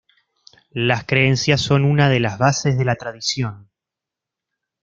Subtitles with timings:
[0.73, 3.69] Las creencias son una de las bases de la tradición.